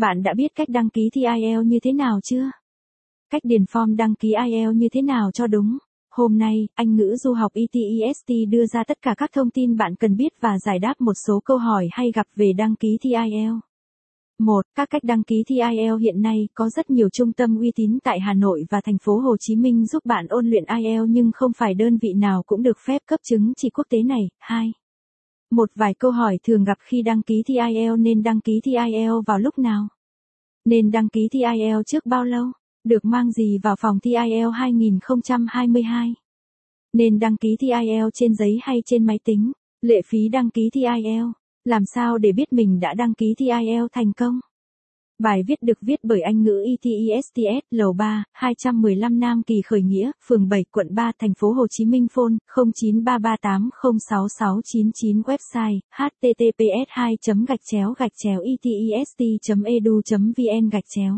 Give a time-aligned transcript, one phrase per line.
[0.00, 2.50] Bạn đã biết cách đăng ký thi IELTS như thế nào chưa?
[3.30, 5.78] Cách điền form đăng ký IELTS như thế nào cho đúng?
[6.10, 9.94] Hôm nay, Anh ngữ du học ETEST đưa ra tất cả các thông tin bạn
[9.94, 13.10] cần biết và giải đáp một số câu hỏi hay gặp về đăng ký thi
[13.10, 13.60] IELTS.
[14.38, 14.62] 1.
[14.74, 17.98] Các cách đăng ký thi IELTS hiện nay có rất nhiều trung tâm uy tín
[18.04, 21.30] tại Hà Nội và thành phố Hồ Chí Minh giúp bạn ôn luyện IELTS nhưng
[21.34, 24.28] không phải đơn vị nào cũng được phép cấp chứng chỉ quốc tế này.
[24.38, 24.72] 2.
[25.50, 28.74] Một vài câu hỏi thường gặp khi đăng ký thi IELTS nên đăng ký thi
[28.74, 29.88] IELTS vào lúc nào?
[30.64, 32.46] Nên đăng ký thi IELTS trước bao lâu?
[32.84, 36.14] Được mang gì vào phòng thi IELTS 2022?
[36.92, 39.52] Nên đăng ký thi IELTS trên giấy hay trên máy tính?
[39.82, 41.32] Lệ phí đăng ký thi IELTS.
[41.64, 44.40] Làm sao để biết mình đã đăng ký thi IELTS thành công?
[45.20, 50.10] Bài viết được viết bởi Anh ngữ ETESTS, lầu 3, 215 Nam Kỳ Khởi Nghĩa,
[50.28, 57.16] phường 7, quận 3, thành phố Hồ Chí Minh phone 0933806699 website https 2
[57.48, 59.18] gạch chéo gạch chéo etest
[59.64, 60.00] edu
[60.36, 61.14] vn gạch chéo.